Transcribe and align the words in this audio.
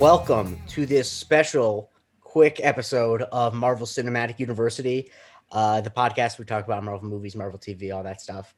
Welcome 0.00 0.58
to 0.68 0.86
this 0.86 1.12
special, 1.12 1.90
quick 2.22 2.58
episode 2.62 3.20
of 3.20 3.52
Marvel 3.52 3.86
Cinematic 3.86 4.38
University, 4.38 5.10
uh, 5.52 5.82
the 5.82 5.90
podcast 5.90 6.38
we 6.38 6.46
talk 6.46 6.64
about 6.64 6.82
Marvel 6.82 7.06
movies, 7.06 7.36
Marvel 7.36 7.58
TV, 7.58 7.94
all 7.94 8.02
that 8.04 8.18
stuff. 8.18 8.54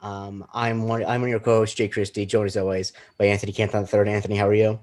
Um, 0.00 0.44
I'm 0.52 0.88
one. 0.88 1.02
I'm 1.04 1.20
one 1.20 1.22
of 1.22 1.28
your 1.28 1.38
co-hosts, 1.38 1.76
Jay 1.76 1.86
Christie, 1.86 2.26
joined 2.26 2.48
as 2.48 2.56
always 2.56 2.92
by 3.18 3.26
Anthony 3.26 3.52
Canton 3.52 3.86
Third. 3.86 4.08
Anthony, 4.08 4.34
how 4.34 4.48
are 4.48 4.54
you? 4.54 4.80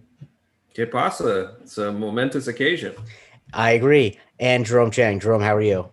Que 0.73 0.85
pasa? 0.85 1.57
It's 1.61 1.77
a 1.77 1.91
momentous 1.91 2.47
occasion. 2.47 2.95
I 3.51 3.71
agree. 3.71 4.17
And 4.39 4.65
Jerome 4.65 4.91
Chang. 4.91 5.19
Jerome, 5.19 5.41
how 5.41 5.57
are 5.57 5.61
you? 5.61 5.91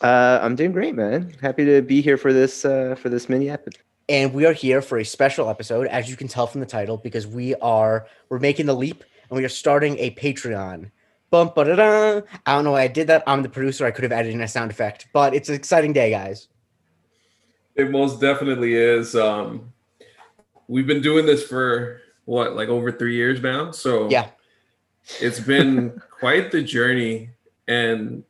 Uh, 0.00 0.38
I'm 0.40 0.54
doing 0.54 0.70
great, 0.70 0.94
man. 0.94 1.34
Happy 1.42 1.64
to 1.64 1.82
be 1.82 2.00
here 2.02 2.16
for 2.16 2.32
this 2.32 2.64
uh, 2.64 2.94
for 2.94 3.08
this 3.08 3.28
mini 3.28 3.50
episode. 3.50 3.82
And 4.08 4.32
we 4.32 4.46
are 4.46 4.52
here 4.52 4.80
for 4.80 4.98
a 4.98 5.04
special 5.04 5.48
episode, 5.50 5.88
as 5.88 6.08
you 6.08 6.16
can 6.16 6.28
tell 6.28 6.46
from 6.46 6.60
the 6.60 6.66
title, 6.66 6.96
because 6.98 7.26
we 7.26 7.56
are 7.56 8.06
we're 8.28 8.38
making 8.38 8.66
the 8.66 8.74
leap 8.76 9.02
and 9.30 9.38
we 9.38 9.44
are 9.44 9.48
starting 9.48 9.98
a 9.98 10.10
Patreon. 10.12 10.90
Bum. 11.30 11.52
I 11.56 11.62
don't 11.64 12.64
know 12.64 12.72
why 12.72 12.82
I 12.82 12.88
did 12.88 13.06
that. 13.06 13.22
I'm 13.26 13.42
the 13.42 13.48
producer. 13.48 13.86
I 13.86 13.92
could 13.92 14.02
have 14.02 14.12
added 14.12 14.34
in 14.34 14.40
a 14.40 14.48
sound 14.48 14.70
effect, 14.72 15.06
but 15.12 15.32
it's 15.32 15.48
an 15.48 15.54
exciting 15.54 15.92
day, 15.92 16.10
guys. 16.10 16.48
It 17.76 17.90
most 17.92 18.20
definitely 18.20 18.74
is. 18.74 19.14
Um, 19.14 19.72
we've 20.66 20.88
been 20.88 21.00
doing 21.00 21.24
this 21.26 21.44
for 21.46 22.00
what, 22.24 22.56
like 22.56 22.68
over 22.68 22.90
three 22.90 23.14
years 23.14 23.40
now. 23.40 23.70
So 23.70 24.10
Yeah. 24.10 24.30
it's 25.20 25.38
been 25.38 26.02
quite 26.18 26.50
the 26.50 26.62
journey, 26.62 27.30
and 27.68 28.24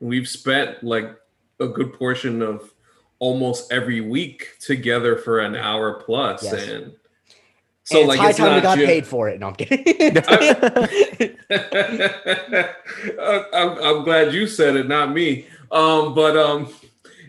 we've 0.00 0.26
spent 0.28 0.82
like 0.82 1.14
a 1.60 1.68
good 1.68 1.92
portion 1.92 2.40
of 2.40 2.72
almost 3.18 3.70
every 3.70 4.00
week 4.00 4.56
together 4.58 5.16
for 5.16 5.40
an 5.40 5.54
hour 5.54 6.02
plus. 6.02 6.44
Yes. 6.44 6.66
and 6.68 6.92
So 7.88 8.00
and 8.00 8.08
like 8.08 8.16
it's 8.16 8.22
high 8.22 8.28
it's 8.28 8.38
time 8.38 8.54
we 8.54 8.60
got 8.60 8.76
paid 8.76 9.06
for 9.06 9.30
it. 9.30 9.40
No, 9.40 9.46
I'm 9.48 9.54
kidding. 9.54 10.18
I'm, 13.18 13.78
I'm 13.82 14.04
glad 14.04 14.34
you 14.34 14.46
said 14.46 14.76
it, 14.76 14.86
not 14.88 15.12
me. 15.14 15.46
Um, 15.72 16.14
but 16.14 16.36
um, 16.36 16.70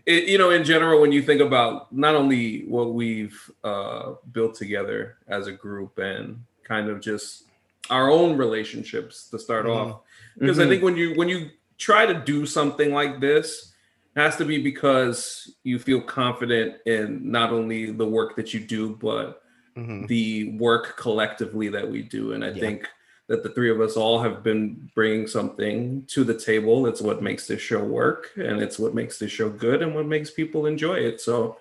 it, 0.05 0.25
you 0.27 0.37
know, 0.37 0.49
in 0.49 0.65
general, 0.65 0.99
when 0.99 1.13
you 1.13 1.21
think 1.21 1.39
about 1.39 1.93
not 1.93 2.13
only 2.13 2.65
what 2.65 2.93
we've 2.93 3.39
uh, 3.63 4.15
built 4.33 4.53
together 4.55 5.15
as 5.29 5.47
a 5.47 5.53
group 5.53 5.97
and 5.97 6.43
kind 6.65 6.89
of 6.89 6.99
just 6.99 7.43
our 7.89 8.11
own 8.11 8.35
relationships 8.35 9.29
to 9.29 9.39
start 9.39 9.65
Mhm. 9.65 9.75
off, 9.75 10.01
because 10.37 10.59
I 10.59 10.65
Mhm. 10.65 10.69
think 10.69 10.83
when 10.83 10.97
you 10.97 11.13
when 11.15 11.29
you 11.29 11.51
try 11.77 12.05
to 12.05 12.13
do 12.13 12.45
something 12.45 12.93
like 12.93 13.21
this, 13.21 13.73
has 14.17 14.35
to 14.35 14.43
be 14.43 14.61
because 14.61 15.55
you 15.63 15.79
feel 15.79 16.01
confident 16.01 16.75
in 16.85 17.31
not 17.31 17.53
only 17.53 17.91
the 17.91 18.05
work 18.05 18.35
that 18.35 18.53
you 18.53 18.59
do, 18.59 18.97
but 19.01 19.41
Mhm. 19.77 20.07
the 20.07 20.51
work 20.57 20.97
collectively 20.97 21.69
that 21.69 21.89
we 21.89 22.01
do. 22.01 22.33
And 22.33 22.43
I 22.43 22.49
Yeah. 22.49 22.59
think 22.59 22.87
that 23.27 23.43
the 23.43 23.49
three 23.49 23.69
of 23.69 23.79
us 23.79 23.95
all 23.95 24.21
have 24.21 24.41
been 24.43 24.89
bringing 24.95 25.27
something 25.27 26.03
to 26.07 26.23
the 26.23 26.33
table. 26.33 26.87
It's 26.87 27.01
what 27.01 27.21
makes 27.21 27.45
this 27.47 27.61
show 27.61 27.83
work, 27.83 28.31
and 28.35 28.61
it's 28.61 28.79
what 28.79 28.95
makes 28.95 29.19
this 29.19 29.31
show 29.31 29.49
good, 29.49 29.81
and 29.83 29.93
what 29.93 30.07
makes 30.07 30.31
people 30.31 30.65
enjoy 30.65 30.95
it. 30.95 31.21
So, 31.21 31.57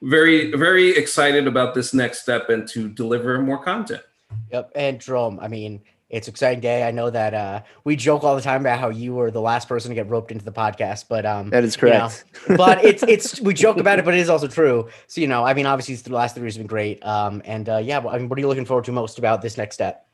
very, 0.00 0.50
very 0.52 0.90
excited 0.96 1.46
about 1.46 1.74
this 1.74 1.94
next 1.94 2.22
step 2.22 2.48
and 2.48 2.66
to 2.68 2.88
deliver 2.88 3.40
more 3.40 3.62
content. 3.62 4.02
Yep. 4.50 4.72
And 4.74 5.00
Jerome, 5.00 5.38
I 5.40 5.48
mean, 5.48 5.82
it's 6.12 6.28
an 6.28 6.32
exciting 6.32 6.60
day. 6.60 6.86
I 6.86 6.90
know 6.90 7.08
that 7.08 7.32
uh, 7.32 7.62
we 7.84 7.96
joke 7.96 8.22
all 8.22 8.36
the 8.36 8.42
time 8.42 8.60
about 8.60 8.78
how 8.78 8.90
you 8.90 9.14
were 9.14 9.30
the 9.30 9.40
last 9.40 9.66
person 9.66 9.88
to 9.88 9.94
get 9.94 10.08
roped 10.10 10.30
into 10.30 10.44
the 10.44 10.52
podcast, 10.52 11.06
but 11.08 11.24
um, 11.24 11.48
That 11.48 11.64
is 11.64 11.74
you 11.80 11.88
know, 11.88 12.10
correct. 12.10 12.24
but 12.56 12.84
it's 12.84 13.02
it's 13.02 13.40
we 13.40 13.54
joke 13.54 13.78
about 13.78 13.98
it, 13.98 14.04
but 14.04 14.12
it 14.14 14.20
is 14.20 14.28
also 14.28 14.46
true. 14.46 14.88
So 15.06 15.22
you 15.22 15.26
know, 15.26 15.42
I 15.42 15.54
mean, 15.54 15.64
obviously 15.64 15.96
the 15.96 16.14
last 16.14 16.34
three 16.34 16.44
years 16.44 16.54
have 16.54 16.60
been 16.60 16.66
great. 16.68 17.04
Um, 17.04 17.40
and 17.46 17.66
uh, 17.68 17.78
yeah, 17.78 17.98
I 18.06 18.18
mean, 18.18 18.28
what 18.28 18.38
are 18.38 18.40
you 18.42 18.46
looking 18.46 18.66
forward 18.66 18.84
to 18.84 18.92
most 18.92 19.18
about 19.18 19.40
this 19.40 19.56
next 19.56 19.74
step? 19.74 20.06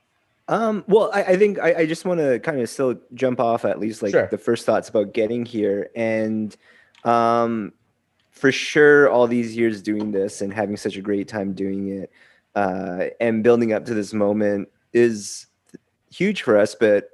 Um, 0.46 0.84
well, 0.86 1.10
I, 1.12 1.24
I 1.24 1.36
think 1.36 1.58
I, 1.58 1.80
I 1.80 1.86
just 1.86 2.04
want 2.04 2.20
to 2.20 2.38
kind 2.38 2.60
of 2.60 2.70
still 2.70 2.94
jump 3.12 3.40
off 3.40 3.64
at 3.64 3.80
least 3.80 4.00
like 4.00 4.12
Sure. 4.12 4.28
the 4.28 4.38
first 4.38 4.64
thoughts 4.64 4.88
about 4.88 5.12
getting 5.12 5.44
here, 5.44 5.90
and 5.96 6.56
um, 7.04 7.72
for 8.30 8.52
sure, 8.52 9.10
all 9.10 9.26
these 9.26 9.56
years 9.56 9.82
doing 9.82 10.12
this 10.12 10.40
and 10.42 10.54
having 10.54 10.76
such 10.76 10.96
a 10.96 11.02
great 11.02 11.26
time 11.26 11.52
doing 11.54 11.88
it, 11.88 12.12
uh, 12.54 13.06
and 13.20 13.42
building 13.42 13.72
up 13.72 13.84
to 13.86 13.94
this 13.94 14.14
moment 14.14 14.68
is 14.92 15.47
huge 16.10 16.42
for 16.42 16.56
us. 16.56 16.74
But 16.74 17.10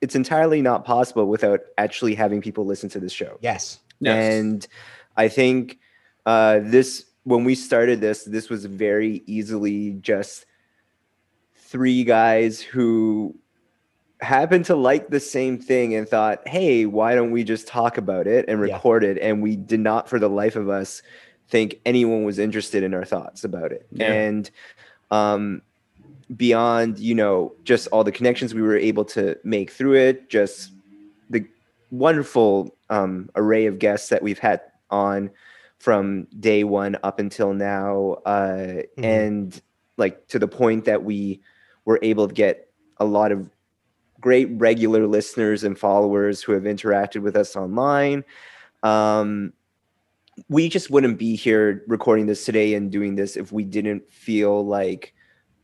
it's 0.00 0.14
entirely 0.14 0.60
not 0.62 0.84
possible 0.84 1.26
without 1.26 1.60
actually 1.78 2.14
having 2.14 2.40
people 2.40 2.66
listen 2.66 2.88
to 2.90 3.00
this 3.00 3.12
show. 3.12 3.38
Yes. 3.40 3.80
And 4.04 4.66
I 5.16 5.28
think 5.28 5.78
uh, 6.26 6.60
this, 6.62 7.06
when 7.24 7.44
we 7.44 7.54
started 7.54 8.00
this, 8.00 8.24
this 8.24 8.50
was 8.50 8.66
very 8.66 9.22
easily 9.26 9.92
just 9.94 10.44
three 11.54 12.04
guys 12.04 12.60
who 12.60 13.34
happened 14.20 14.64
to 14.66 14.76
like 14.76 15.08
the 15.08 15.20
same 15.20 15.58
thing 15.58 15.94
and 15.94 16.08
thought, 16.08 16.46
hey, 16.46 16.86
why 16.86 17.14
don't 17.14 17.30
we 17.30 17.42
just 17.42 17.66
talk 17.66 17.98
about 17.98 18.26
it 18.26 18.44
and 18.48 18.60
Yeah. 18.60 18.74
record 18.74 19.02
it? 19.02 19.18
And 19.18 19.42
we 19.42 19.56
did 19.56 19.80
not, 19.80 20.08
for 20.08 20.18
the 20.18 20.28
life 20.28 20.56
of 20.56 20.68
us, 20.68 21.02
think 21.48 21.80
anyone 21.86 22.24
was 22.24 22.38
interested 22.38 22.82
in 22.82 22.92
our 22.94 23.04
thoughts 23.04 23.44
about 23.44 23.72
it. 23.72 23.86
Yeah. 23.92 24.12
And 24.12 24.50
um, 25.10 25.62
beyond, 26.36 26.98
you 26.98 27.14
know, 27.14 27.52
just 27.64 27.86
all 27.88 28.04
the 28.04 28.12
connections 28.12 28.54
we 28.54 28.62
were 28.62 28.76
able 28.76 29.04
to 29.04 29.36
make 29.44 29.70
through 29.70 29.94
it, 29.94 30.28
just 30.28 30.72
the 31.30 31.46
wonderful 31.90 32.76
um, 32.90 33.30
array 33.36 33.66
of 33.66 33.78
guests 33.78 34.08
that 34.08 34.22
we've 34.22 34.38
had 34.38 34.60
on 34.90 35.30
from 35.78 36.26
day 36.40 36.64
one 36.64 36.96
up 37.02 37.18
until 37.18 37.52
now, 37.52 38.16
uh, 38.26 38.82
and 38.98 39.60
like 39.96 40.26
to 40.28 40.38
the 40.38 40.48
point 40.48 40.84
that 40.84 41.04
we 41.04 41.40
were 41.84 41.98
able 42.02 42.26
to 42.26 42.34
get 42.34 42.70
a 42.98 43.04
lot 43.04 43.30
of 43.30 43.48
great 44.20 44.48
regular 44.52 45.06
listeners 45.06 45.62
and 45.64 45.78
followers 45.78 46.42
who 46.42 46.52
have 46.52 46.64
interacted 46.64 47.22
with 47.22 47.36
us 47.36 47.54
online. 47.54 48.24
Um, 48.82 49.52
we 50.48 50.68
just 50.68 50.90
wouldn't 50.90 51.18
be 51.18 51.36
here 51.36 51.84
recording 51.86 52.26
this 52.26 52.44
today 52.44 52.74
and 52.74 52.90
doing 52.90 53.14
this 53.14 53.36
if 53.36 53.52
we 53.52 53.64
didn't 53.64 54.10
feel 54.10 54.64
like 54.66 55.14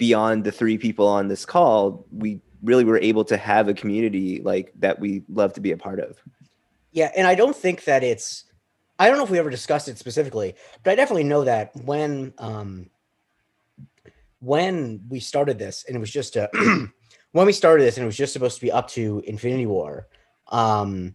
beyond 0.03 0.43
the 0.43 0.51
three 0.51 0.77
people 0.77 1.07
on 1.07 1.29
this 1.29 1.47
call, 1.47 2.05
we 2.11 2.41
really 2.61 2.83
were 2.83 2.99
able 2.99 3.25
to 3.25 3.37
have 3.37 3.69
a 3.69 3.75
community 3.75 4.43
like 4.43 4.73
that 4.81 4.99
we 4.99 5.23
love 5.29 5.53
to 5.53 5.61
be 5.61 5.71
a 5.71 5.77
part 5.77 6.01
of. 6.01 6.21
Yeah, 6.91 7.13
and 7.17 7.25
I 7.25 7.37
don't 7.37 7.55
think 7.55 7.85
that 7.85 8.03
it's. 8.03 8.43
I 8.99 9.07
don't 9.07 9.17
know 9.17 9.23
if 9.23 9.31
we 9.31 9.39
ever 9.39 9.49
discussed 9.49 9.87
it 9.87 9.99
specifically, 9.99 10.57
but 10.83 10.91
I 10.91 10.97
definitely 10.97 11.23
know 11.23 11.45
that 11.45 11.71
when 11.85 12.35
um 12.39 12.91
when 14.41 15.05
we 15.09 15.21
started 15.21 15.57
this, 15.57 15.85
and 15.87 15.95
it 15.97 16.01
was 16.01 16.11
just 16.11 16.35
a 16.35 16.51
when 17.31 17.47
we 17.47 17.53
started 17.53 17.85
this, 17.85 17.97
and 17.97 18.03
it 18.03 18.07
was 18.07 18.17
just 18.17 18.33
supposed 18.33 18.57
to 18.57 18.61
be 18.61 18.73
up 18.73 18.89
to 18.89 19.23
Infinity 19.25 19.67
War. 19.67 20.09
Um, 20.49 21.15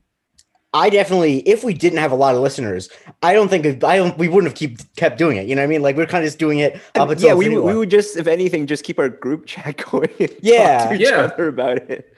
I 0.77 0.89
definitely, 0.89 1.39
if 1.39 1.63
we 1.63 1.73
didn't 1.73 1.99
have 1.99 2.11
a 2.11 2.15
lot 2.15 2.35
of 2.35 2.41
listeners, 2.41 2.89
I 3.23 3.33
don't 3.33 3.49
think 3.49 3.83
I 3.83 3.97
don't 3.97 4.17
we 4.17 4.27
wouldn't 4.27 4.51
have 4.51 4.57
keep 4.57 4.77
kept 4.95 5.17
doing 5.17 5.37
it. 5.37 5.47
You 5.47 5.55
know 5.55 5.61
what 5.61 5.65
I 5.65 5.73
mean? 5.73 5.81
Like 5.81 5.95
we're 5.97 6.05
kind 6.05 6.23
of 6.23 6.27
just 6.27 6.39
doing 6.39 6.59
it 6.59 6.75
up 6.95 7.09
until 7.09 7.27
yeah, 7.27 7.33
we, 7.33 7.45
Infinity 7.45 7.55
would- 7.65 7.73
we 7.73 7.77
would 7.79 7.89
just, 7.89 8.15
if 8.17 8.27
anything, 8.27 8.67
just 8.67 8.83
keep 8.83 8.99
our 8.99 9.09
group 9.09 9.45
chat 9.45 9.77
going. 9.91 10.09
and 10.19 10.29
talk 10.29 10.37
Yeah. 10.41 10.89
to 10.89 10.95
each 10.95 11.01
Yeah. 11.01 11.17
other 11.33 11.47
about 11.47 11.77
it. 11.89 12.13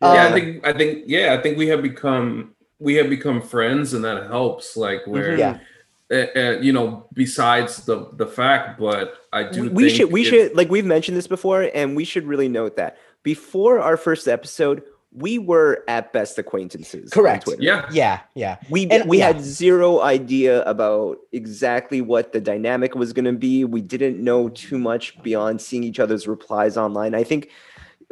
yeah, 0.00 0.08
Um, 0.08 0.18
I 0.18 0.32
think 0.32 0.66
I 0.66 0.72
think 0.72 1.04
yeah, 1.06 1.34
I 1.38 1.42
think 1.42 1.58
we 1.58 1.66
have 1.68 1.82
become 1.82 2.54
we 2.78 2.94
have 2.94 3.08
become 3.08 3.40
friends, 3.40 3.94
and 3.94 4.04
that 4.04 4.28
helps. 4.30 4.76
Like 4.76 5.06
where 5.06 5.36
Yeah. 5.38 5.58
uh, 6.12 6.26
uh, 6.36 6.58
you 6.60 6.72
know, 6.72 7.08
besides 7.14 7.84
the 7.86 8.08
the 8.12 8.26
fact, 8.26 8.78
but 8.78 9.14
I 9.32 9.42
do. 9.44 9.62
we, 9.62 9.68
we 9.68 9.84
think 9.84 9.96
should 9.96 10.12
we 10.12 10.20
it's- 10.26 10.30
should 10.48 10.56
like 10.56 10.70
we've 10.70 10.84
mentioned 10.86 11.16
this 11.16 11.26
before 11.26 11.70
and 11.74 11.96
we 11.96 12.04
should 12.04 12.26
really 12.26 12.48
note 12.48 12.76
that 12.76 12.98
before 13.24 13.80
our 13.80 13.96
first 13.96 14.28
episode 14.28 14.82
we 15.16 15.38
were 15.38 15.82
at 15.88 16.12
best 16.12 16.38
acquaintances 16.38 17.10
on 17.12 17.22
Correct. 17.22 17.44
Twitter. 17.44 17.62
Yeah, 17.62 17.88
yeah, 17.90 18.20
yeah. 18.34 18.58
we 18.68 18.86
And- 18.90 19.08
we 19.08 19.18
yeah. 19.18 19.28
had 19.28 19.40
zero 19.40 20.02
idea 20.02 20.62
about 20.64 21.18
exactly 21.32 22.00
what 22.02 22.32
the 22.32 22.40
dynamic 22.40 22.94
was 22.94 23.12
going 23.14 23.24
to 23.24 23.32
be 23.32 23.64
we 23.64 23.80
didn't 23.80 24.22
know 24.22 24.50
too 24.50 24.78
much 24.78 25.20
beyond 25.22 25.60
seeing 25.62 25.82
each 25.84 25.98
other's 25.98 26.28
replies 26.28 26.76
online 26.76 27.14
i 27.14 27.22
think 27.24 27.50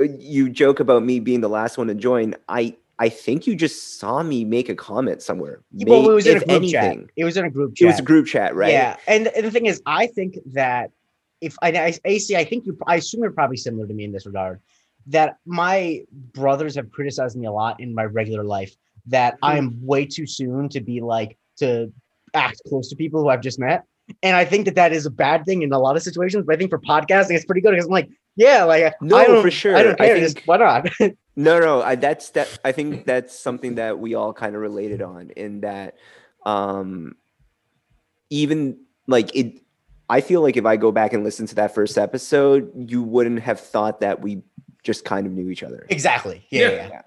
uh, 0.01 0.05
you 0.19 0.49
joke 0.49 0.81
about 0.81 1.05
me 1.05 1.21
being 1.21 1.41
the 1.43 1.49
last 1.49 1.77
one 1.79 1.87
to 1.89 1.95
join 1.95 2.35
i 2.49 2.75
i 2.99 3.09
think 3.09 3.47
you 3.47 3.55
just 3.55 3.99
saw 3.99 4.23
me 4.23 4.45
make 4.45 4.69
a 4.69 4.75
comment 4.75 5.21
somewhere 5.23 5.61
well, 5.73 6.03
May- 6.03 6.09
it 6.09 6.13
was 6.15 6.27
in 6.27 6.37
a 6.37 6.41
if 6.41 6.47
group 6.47 6.71
chat. 6.71 6.97
It 7.17 7.25
was 7.25 7.37
in 7.37 7.45
a 7.45 7.51
group 7.51 7.73
it 7.73 7.77
chat. 7.77 7.87
was 7.89 7.99
a 7.99 8.03
group 8.03 8.27
chat 8.27 8.55
right 8.55 8.73
Yeah, 8.73 8.97
and, 9.07 9.27
and 9.29 9.45
the 9.47 9.51
thing 9.51 9.67
is, 9.67 9.83
I 9.85 10.07
think 10.07 10.39
that 10.55 10.91
if 11.41 11.57
I, 11.61 11.69
I 11.73 11.95
AC, 12.07 12.35
I 12.37 12.45
think 12.45 12.65
you, 12.65 12.79
I 12.87 12.97
assume 12.97 13.21
you're 13.23 13.31
probably 13.33 13.59
similar 13.59 13.87
to 13.87 13.93
me 13.93 14.05
in 14.05 14.13
this 14.13 14.25
regard. 14.25 14.61
That 15.07 15.37
my 15.45 16.05
brothers 16.33 16.75
have 16.77 16.91
criticized 16.91 17.37
me 17.37 17.47
a 17.47 17.53
lot 17.53 17.81
in 17.81 17.95
my 17.95 18.05
regular 18.05 18.45
life. 18.45 18.75
That 19.07 19.37
I 19.43 19.59
am 19.59 19.79
way 19.85 20.07
too 20.07 20.27
soon 20.27 20.69
to 20.71 20.81
be 20.81 21.01
like 21.01 21.37
to 21.59 21.93
act 22.33 22.63
close 22.69 22.89
to 22.89 22.97
people 22.97 23.21
who 23.21 23.29
I've 23.29 23.43
just 23.43 23.59
met, 23.59 23.85
and 24.23 24.37
I 24.37 24.45
think 24.45 24.65
that 24.67 24.75
that 24.77 24.93
is 24.93 25.07
a 25.07 25.11
bad 25.11 25.45
thing 25.45 25.63
in 25.63 25.73
a 25.73 25.79
lot 25.79 25.97
of 25.97 26.03
situations. 26.03 26.45
But 26.47 26.55
I 26.55 26.59
think 26.59 26.71
for 26.71 26.79
podcasting, 26.81 27.33
it's 27.37 27.45
pretty 27.45 27.61
good 27.61 27.73
because 27.73 27.87
I'm 27.87 27.93
like, 27.93 28.09
yeah, 28.37 28.65
like 28.65 28.95
No, 29.01 29.17
I 29.17 29.27
don't, 29.27 29.43
for 29.43 29.51
sure. 29.51 29.77
I 29.77 29.83
don't 29.83 30.01
I 30.01 30.07
care. 30.07 30.19
just 30.19 30.47
why 30.47 30.57
not? 30.59 30.89
No, 31.37 31.59
no, 31.59 31.83
I, 31.83 31.97
that's 31.97 32.31
that. 32.31 32.61
I 32.65 32.71
think 32.71 33.07
that's 33.07 33.37
something 33.37 33.75
that 33.75 33.99
we 33.99 34.15
all 34.15 34.33
kind 34.33 34.55
of 34.55 34.61
related 34.61 35.03
on 35.03 35.31
in 35.31 35.63
that, 35.63 35.97
um, 36.47 37.17
even 38.31 38.79
like 39.09 39.35
it. 39.35 39.61
I 40.09 40.21
feel 40.21 40.43
like 40.43 40.57
if 40.57 40.65
I 40.65 40.77
go 40.77 40.93
back 40.93 41.13
and 41.13 41.25
listen 41.25 41.47
to 41.49 41.57
that 41.57 41.75
first 41.75 41.99
episode, 41.99 42.71
you 42.89 43.03
wouldn't 43.03 43.41
have 43.41 43.59
thought 43.59 44.01
that 44.01 44.21
we 44.21 44.43
just 44.85 45.05
kind 45.05 45.27
of 45.27 45.33
knew 45.33 45.51
each 45.51 45.63
other. 45.65 45.87
Exactly. 45.89 46.47
Yeah. 46.51 46.61
Yeah. 46.61 46.69
yeah. 46.71 46.89
Yeah. 46.89 47.03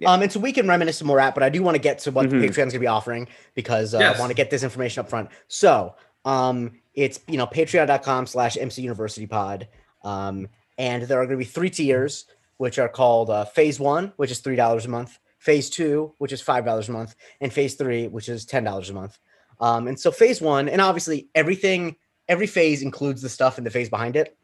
yeah. 0.00 0.12
Um, 0.12 0.22
and 0.22 0.30
so 0.30 0.38
we 0.40 0.52
can 0.52 0.68
reminisce 0.68 0.98
some 0.98 1.06
more 1.08 1.20
at, 1.20 1.32
but 1.34 1.42
I 1.42 1.48
do 1.48 1.62
want 1.62 1.76
to 1.76 1.80
get 1.80 2.00
to 2.00 2.10
what 2.10 2.26
Mhm. 2.26 2.30
the 2.42 2.48
Patreon's 2.48 2.56
going 2.56 2.70
to 2.72 2.78
be 2.80 2.86
offering 2.86 3.28
because 3.54 3.94
uh, 3.94 3.98
Yes. 4.00 4.16
I 4.16 4.20
want 4.20 4.30
to 4.30 4.34
get 4.34 4.50
this 4.50 4.62
information 4.62 5.00
up 5.00 5.08
front. 5.08 5.30
So, 5.48 5.94
um, 6.26 6.72
it's 6.94 7.20
you 7.28 7.38
know 7.38 7.46
patreon.com 7.46 8.26
slash 8.26 8.58
MC 8.58 8.82
University 8.82 9.26
Pod. 9.26 9.68
Um, 10.02 10.48
and 10.76 11.04
there 11.04 11.18
are 11.20 11.24
going 11.26 11.38
to 11.38 11.44
be 11.44 11.50
three 11.50 11.70
tiers, 11.70 12.26
which 12.56 12.78
are 12.78 12.88
called 12.88 13.30
uh, 13.30 13.44
Phase 13.44 13.78
One, 13.78 14.12
which 14.16 14.30
is 14.30 14.40
three 14.40 14.56
dollars 14.56 14.86
a 14.86 14.88
month, 14.88 15.18
Phase 15.38 15.70
Two, 15.70 16.14
which 16.18 16.32
is 16.32 16.40
five 16.42 16.64
dollars 16.64 16.88
a 16.88 16.92
month, 16.92 17.14
and 17.40 17.52
Phase 17.52 17.74
Three, 17.74 18.08
which 18.08 18.28
is 18.28 18.44
ten 18.44 18.64
dollars 18.64 18.90
a 18.90 18.94
month. 18.94 19.18
Um, 19.60 19.86
and 19.88 19.98
so 20.00 20.10
Phase 20.10 20.40
One, 20.40 20.68
and 20.68 20.80
obviously 20.80 21.28
everything, 21.34 21.96
every 22.28 22.46
phase 22.46 22.82
includes 22.82 23.22
the 23.22 23.28
stuff 23.28 23.56
in 23.58 23.64
the 23.64 23.70
phase 23.70 23.88
behind 23.90 24.16
it. 24.16 24.36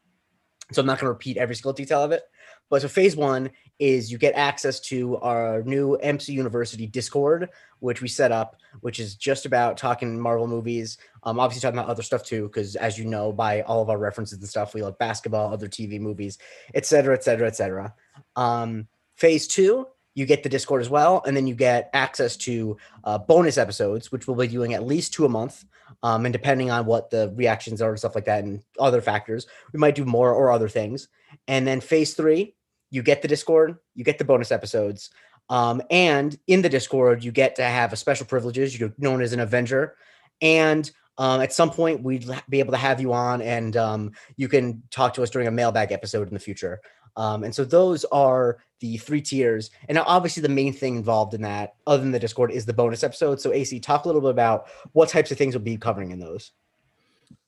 So 0.71 0.81
I'm 0.81 0.85
not 0.85 0.99
going 0.99 1.05
to 1.07 1.11
repeat 1.13 1.37
every 1.37 1.55
single 1.55 1.73
detail 1.73 2.03
of 2.03 2.11
it. 2.11 2.21
But 2.69 2.81
so 2.81 2.87
phase 2.87 3.15
one 3.15 3.49
is 3.79 4.11
you 4.11 4.17
get 4.17 4.33
access 4.35 4.79
to 4.81 5.17
our 5.17 5.63
new 5.63 5.95
MC 5.95 6.33
University 6.33 6.87
Discord, 6.87 7.49
which 7.79 8.01
we 8.01 8.07
set 8.07 8.31
up, 8.31 8.57
which 8.81 8.99
is 8.99 9.15
just 9.15 9.45
about 9.45 9.77
talking 9.77 10.19
Marvel 10.19 10.47
movies. 10.47 10.97
Um, 11.23 11.39
obviously 11.39 11.61
talking 11.61 11.79
about 11.79 11.89
other 11.89 12.03
stuff 12.03 12.23
too, 12.23 12.43
because 12.47 12.75
as 12.75 12.97
you 12.97 13.05
know 13.05 13.31
by 13.31 13.61
all 13.61 13.81
of 13.81 13.89
our 13.89 13.97
references 13.97 14.39
and 14.39 14.49
stuff, 14.49 14.73
we 14.73 14.81
like 14.81 14.97
basketball, 14.97 15.53
other 15.53 15.67
TV 15.67 15.99
movies, 15.99 16.37
et 16.73 16.85
cetera, 16.85 17.13
et 17.13 17.23
cetera, 17.23 17.47
et 17.47 17.55
cetera. 17.55 17.93
Um, 18.35 18.87
phase 19.15 19.47
two, 19.47 19.87
you 20.17 20.25
get 20.25 20.41
the 20.41 20.49
Discord 20.49 20.81
as 20.81 20.89
well, 20.89 21.21
and 21.27 21.37
then 21.37 21.45
you 21.45 21.53
get 21.53 21.91
access 21.93 22.35
to 22.37 22.75
uh, 23.03 23.19
bonus 23.19 23.55
episodes, 23.55 24.11
which 24.11 24.25
we'll 24.25 24.35
be 24.35 24.47
doing 24.47 24.73
at 24.73 24.83
least 24.83 25.13
two 25.13 25.25
a 25.25 25.29
month. 25.29 25.63
Um, 26.01 26.25
and 26.25 26.33
depending 26.33 26.71
on 26.71 26.87
what 26.87 27.11
the 27.11 27.31
reactions 27.35 27.83
are 27.83 27.91
and 27.91 27.99
stuff 27.99 28.15
like 28.15 28.25
that, 28.25 28.43
and 28.43 28.63
other 28.79 28.99
factors, 28.99 29.45
we 29.73 29.77
might 29.77 29.93
do 29.93 30.05
more 30.05 30.33
or 30.33 30.51
other 30.51 30.67
things. 30.67 31.07
And 31.47 31.67
then 31.67 31.81
phase 31.81 32.15
three, 32.15 32.55
you 32.89 33.03
get 33.03 33.21
the 33.21 33.27
Discord, 33.27 33.77
you 33.93 34.03
get 34.03 34.17
the 34.17 34.25
bonus 34.25 34.51
episodes, 34.51 35.11
um, 35.49 35.83
and 35.91 36.35
in 36.47 36.63
the 36.63 36.69
Discord, 36.69 37.23
you 37.23 37.31
get 37.31 37.55
to 37.57 37.63
have 37.63 37.93
a 37.93 37.95
special 37.95 38.25
privileges. 38.25 38.77
You're 38.77 38.95
known 38.97 39.21
as 39.21 39.33
an 39.33 39.39
Avenger, 39.39 39.97
and 40.41 40.89
um, 41.19 41.41
at 41.41 41.53
some 41.53 41.69
point, 41.69 42.01
we'd 42.01 42.27
be 42.49 42.57
able 42.57 42.71
to 42.71 42.77
have 42.77 42.99
you 42.99 43.13
on, 43.13 43.43
and 43.43 43.77
um, 43.77 44.11
you 44.35 44.47
can 44.47 44.81
talk 44.89 45.13
to 45.13 45.21
us 45.21 45.29
during 45.29 45.47
a 45.47 45.51
mailbag 45.51 45.91
episode 45.91 46.27
in 46.27 46.33
the 46.33 46.39
future. 46.39 46.81
Um, 47.17 47.43
and 47.43 47.53
so 47.53 47.65
those 47.65 48.05
are 48.05 48.59
the 48.79 48.97
three 48.97 49.21
tiers. 49.21 49.71
And 49.89 49.97
obviously 49.97 50.41
the 50.41 50.49
main 50.49 50.71
thing 50.71 50.95
involved 50.95 51.33
in 51.33 51.41
that, 51.41 51.75
other 51.85 52.03
than 52.03 52.11
the 52.11 52.19
Discord, 52.19 52.51
is 52.51 52.65
the 52.65 52.73
bonus 52.73 53.03
episode. 53.03 53.41
So 53.41 53.51
AC, 53.51 53.79
talk 53.79 54.05
a 54.05 54.07
little 54.07 54.21
bit 54.21 54.29
about 54.29 54.67
what 54.93 55.09
types 55.09 55.31
of 55.31 55.37
things 55.37 55.55
we'll 55.55 55.63
be 55.63 55.77
covering 55.77 56.11
in 56.11 56.19
those. 56.19 56.51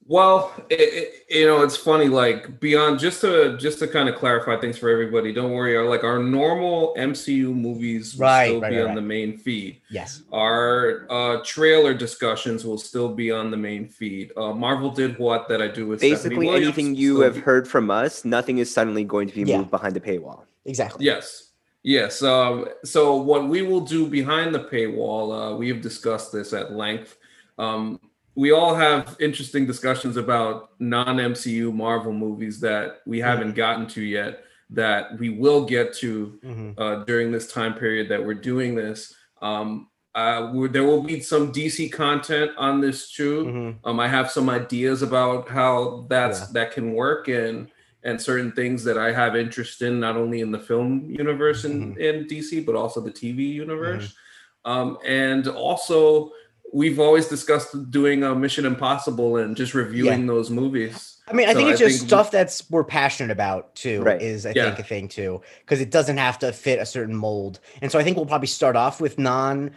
Well, 0.09 0.51
it, 0.71 0.79
it, 0.79 1.13
you 1.29 1.45
know, 1.45 1.61
it's 1.61 1.77
funny. 1.77 2.07
Like 2.07 2.59
beyond 2.59 2.97
just 2.97 3.21
to 3.21 3.55
just 3.57 3.77
to 3.77 3.87
kind 3.87 4.09
of 4.09 4.15
clarify 4.15 4.59
things 4.59 4.75
for 4.75 4.89
everybody. 4.89 5.31
Don't 5.31 5.51
worry. 5.51 5.77
Our, 5.77 5.85
like 5.85 6.03
our 6.03 6.17
normal 6.17 6.95
MCU 6.97 7.53
movies 7.53 8.15
will 8.15 8.21
Right, 8.25 8.47
still 8.47 8.61
right, 8.61 8.71
be 8.71 8.77
right, 8.79 8.89
on 8.89 8.95
the 8.95 9.03
main 9.03 9.37
feed. 9.37 9.81
Yes. 9.91 10.23
Our 10.33 11.05
uh, 11.11 11.43
trailer 11.45 11.93
discussions 11.93 12.65
will 12.65 12.79
still 12.79 13.13
be 13.13 13.29
on 13.31 13.51
the 13.51 13.57
main 13.57 13.87
feed. 13.87 14.31
Uh, 14.35 14.51
Marvel 14.51 14.89
did 14.89 15.19
what 15.19 15.47
that 15.47 15.61
I 15.61 15.67
do 15.67 15.85
with 15.85 16.01
Basically, 16.01 16.37
Williams 16.47 16.65
anything 16.65 16.95
you 16.95 17.19
have 17.19 17.35
be- 17.35 17.41
heard 17.41 17.67
from 17.67 17.91
us, 17.91 18.25
nothing 18.25 18.57
is 18.57 18.73
suddenly 18.73 19.03
going 19.03 19.27
to 19.27 19.35
be 19.35 19.43
Yeah. 19.43 19.59
moved 19.59 19.69
behind 19.69 19.95
the 19.95 20.01
paywall. 20.01 20.41
Exactly. 20.65 21.05
Yes. 21.05 21.51
Yes. 21.83 22.23
Um, 22.23 22.65
so 22.83 23.15
what 23.15 23.47
we 23.47 23.61
will 23.61 23.81
do 23.81 24.07
behind 24.07 24.55
the 24.55 24.63
paywall, 24.63 25.53
uh, 25.53 25.55
we 25.55 25.69
have 25.69 25.81
discussed 25.81 26.31
this 26.31 26.51
at 26.51 26.71
length. 26.73 27.15
Um, 27.59 27.99
we 28.35 28.51
all 28.51 28.73
have 28.75 29.15
interesting 29.19 29.65
discussions 29.65 30.17
about 30.17 30.69
non-MCU 30.79 31.73
Marvel 31.73 32.13
movies 32.13 32.59
that 32.61 33.01
we 33.05 33.19
haven't 33.19 33.55
gotten 33.55 33.87
to 33.87 34.01
yet 34.01 34.43
that 34.71 35.17
we 35.17 35.29
will 35.29 35.65
get 35.65 35.93
to 35.95 36.39
Mhm. 36.45 36.73
uh, 36.77 37.03
during 37.05 37.31
this 37.31 37.51
time 37.51 37.73
period 37.73 38.07
that 38.09 38.23
we're 38.23 38.35
doing 38.35 38.75
this. 38.75 39.15
Um, 39.41 39.87
uh, 40.15 40.51
there 40.67 40.83
will 40.83 41.01
be 41.03 41.19
some 41.21 41.51
DC 41.51 41.89
content 41.89 42.51
on 42.57 42.79
this 42.79 43.11
too. 43.11 43.45
Mhm. 43.45 43.75
Um, 43.83 43.99
I 43.99 44.07
have 44.07 44.29
some 44.29 44.49
ideas 44.49 45.01
about 45.01 45.49
how 45.49 46.05
that's 46.09 46.39
Yeah. 46.41 46.45
that 46.53 46.71
can 46.71 46.93
work 46.93 47.27
and 47.27 47.67
and 48.01 48.21
certain 48.21 48.53
things 48.53 48.81
that 48.85 48.97
I 48.97 49.11
have 49.11 49.35
interest 49.35 49.81
in, 49.81 49.99
not 49.99 50.15
only 50.15 50.39
in 50.39 50.51
the 50.51 50.59
film 50.59 51.05
universe 51.09 51.65
in, 51.65 51.95
Mm-hmm. 51.95 51.99
in 52.01 52.27
DC, 52.27 52.61
but 52.61 52.73
also 52.75 53.01
the 53.01 53.11
TV 53.11 53.43
universe. 53.51 54.15
Um, 54.63 54.97
and 55.05 55.47
also, 55.49 56.31
we've 56.73 56.99
always 56.99 57.27
discussed 57.27 57.89
doing 57.91 58.23
a 58.23 58.35
Mission 58.35 58.65
Impossible 58.65 59.37
and 59.37 59.55
just 59.55 59.73
reviewing 59.73 60.27
those 60.27 60.49
movies. 60.49 61.17
I 61.27 61.33
mean, 61.33 61.47
I 61.47 61.53
So 61.53 61.59
think 61.59 61.69
it's 61.71 61.81
I 61.81 61.85
just 61.85 61.97
think- 61.99 62.09
stuff 62.09 62.31
that's 62.31 62.69
we're 62.69 62.83
passionate 62.83 63.31
about 63.31 63.75
too. 63.75 64.01
Right. 64.01 64.21
Is 64.21 64.45
I 64.45 64.53
Yeah. 64.55 64.65
think 64.65 64.79
a 64.79 64.83
thing 64.83 65.07
too 65.07 65.41
because 65.61 65.79
it 65.81 65.91
doesn't 65.91 66.17
have 66.17 66.39
to 66.39 66.51
fit 66.51 66.79
a 66.79 66.85
certain 66.85 67.15
mold, 67.15 67.59
and 67.81 67.91
so 67.91 67.99
I 67.99 68.03
think 68.03 68.17
we'll 68.17 68.25
probably 68.25 68.47
start 68.47 68.75
off 68.75 68.99
with 69.01 69.17
non. 69.19 69.71